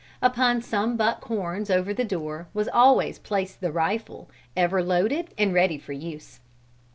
[0.19, 5.53] Upon some buck horns over the door was always placed the rifle, ever loaded and
[5.53, 6.39] ready for use.